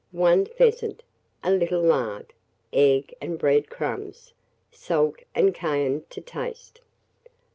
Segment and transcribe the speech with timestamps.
[0.13, 1.03] 1 pheasant,
[1.43, 2.33] a little lard,
[2.73, 4.33] egg and bread crumbs,
[4.71, 6.81] salt and cayenne to taste.